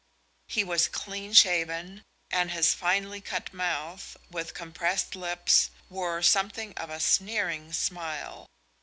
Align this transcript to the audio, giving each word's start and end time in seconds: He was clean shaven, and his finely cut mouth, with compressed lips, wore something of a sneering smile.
He 0.47 0.63
was 0.63 0.87
clean 0.87 1.31
shaven, 1.33 2.01
and 2.31 2.49
his 2.49 2.73
finely 2.73 3.21
cut 3.21 3.53
mouth, 3.53 4.17
with 4.31 4.55
compressed 4.55 5.15
lips, 5.15 5.69
wore 5.91 6.23
something 6.23 6.73
of 6.75 6.89
a 6.89 6.99
sneering 6.99 7.71
smile. 7.71 8.47